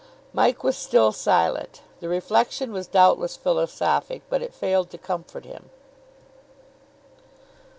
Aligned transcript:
Mike 0.33 0.63
was 0.63 0.75
still 0.75 1.11
silent. 1.11 1.83
The 1.99 2.09
reflection 2.09 2.71
was 2.73 2.87
doubtless 2.87 3.37
philosophic, 3.37 4.23
but 4.31 4.41
it 4.41 4.51
failed 4.51 4.89
to 4.89 4.97
comfort 4.97 5.45
him. 5.45 5.69